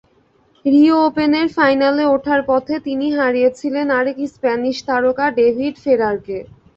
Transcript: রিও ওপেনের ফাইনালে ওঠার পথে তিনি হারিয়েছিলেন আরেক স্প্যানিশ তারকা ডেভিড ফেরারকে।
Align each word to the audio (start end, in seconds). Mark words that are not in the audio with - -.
রিও 0.65 0.97
ওপেনের 1.07 1.47
ফাইনালে 1.57 2.03
ওঠার 2.15 2.41
পথে 2.49 2.75
তিনি 2.87 3.07
হারিয়েছিলেন 3.17 3.87
আরেক 3.99 4.17
স্প্যানিশ 4.33 4.77
তারকা 4.87 5.25
ডেভিড 5.39 5.75
ফেরারকে। 5.83 6.37